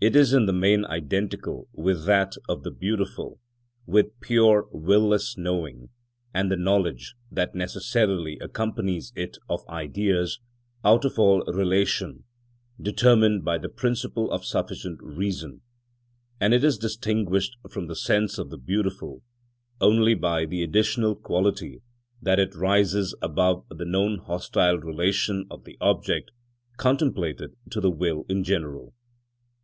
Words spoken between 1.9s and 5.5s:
that of the beautiful, with pure will less